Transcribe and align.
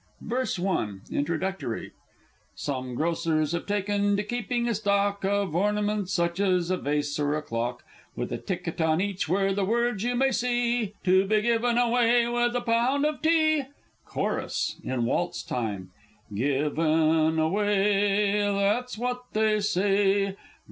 VERSE 0.21 0.57
I. 0.65 0.93
(Introductory.) 1.11 1.91
Some 2.55 2.95
Grocers 2.95 3.51
have 3.51 3.67
taken 3.67 4.17
to 4.17 4.23
keeping 4.23 4.67
a 4.67 4.73
stock 4.73 5.23
Of 5.23 5.55
ornaments 5.55 6.11
such 6.11 6.39
as 6.39 6.71
a 6.71 6.77
vase, 6.77 7.19
or 7.19 7.35
a 7.35 7.43
clock 7.43 7.83
With 8.15 8.31
a 8.31 8.39
ticket 8.39 8.81
on 8.81 8.99
each 8.99 9.29
where 9.29 9.53
the 9.53 9.63
words 9.63 10.01
you 10.03 10.15
may 10.15 10.31
see: 10.31 10.95
"To 11.03 11.25
be 11.27 11.43
given 11.43 11.77
away 11.77 12.27
with 12.27 12.55
a 12.55 12.61
Pound 12.61 13.05
of 13.05 13.21
Tea!" 13.21 13.65
Chorus 14.07 14.77
(in 14.83 15.05
waltz 15.05 15.43
time). 15.43 15.91
"Given 16.33 17.37
away!" 17.37 18.41
That's 18.41 18.97
what 18.97 19.21
they 19.33 19.59
say. 19.59 20.35